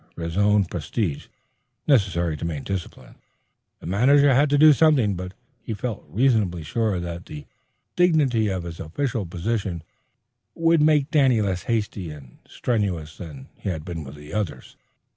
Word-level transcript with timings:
For 0.15 0.23
his 0.23 0.35
own 0.35 0.65
prestige 0.65 1.27
(necessary 1.87 2.35
to 2.37 2.43
maintain 2.43 2.75
discipline), 2.75 3.17
the 3.79 3.85
manager 3.85 4.33
had 4.33 4.49
to 4.49 4.57
do 4.57 4.73
something, 4.73 5.13
but 5.13 5.35
he 5.61 5.75
felt 5.75 6.07
reasonably 6.09 6.63
sure 6.63 6.99
that 6.99 7.27
the 7.27 7.45
dignity 7.95 8.47
of 8.47 8.63
his 8.63 8.79
official 8.79 9.27
position 9.27 9.83
would 10.55 10.81
make 10.81 11.11
Danny 11.11 11.39
less 11.39 11.65
hasty 11.69 12.09
and 12.09 12.39
strenuous 12.47 13.17
than 13.17 13.49
he 13.59 13.69
had 13.69 13.85
been 13.85 14.03
with 14.03 14.17
others. 14.31 14.75